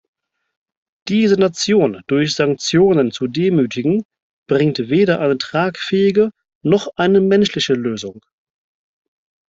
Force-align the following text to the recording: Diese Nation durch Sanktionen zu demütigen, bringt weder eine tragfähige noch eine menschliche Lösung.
Diese 1.09 1.35
Nation 1.35 2.01
durch 2.07 2.33
Sanktionen 2.33 3.11
zu 3.11 3.27
demütigen, 3.27 4.03
bringt 4.47 4.79
weder 4.89 5.19
eine 5.19 5.37
tragfähige 5.37 6.31
noch 6.63 6.87
eine 6.95 7.21
menschliche 7.21 7.75
Lösung. 7.75 8.25